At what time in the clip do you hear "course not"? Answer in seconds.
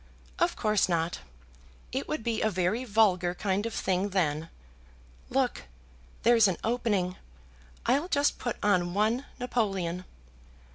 0.55-1.19